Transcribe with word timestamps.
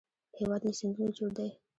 هېواد 0.39 0.61
له 0.67 0.71
سیندونو 0.79 1.15
جوړ 1.17 1.29
دی 1.37 1.49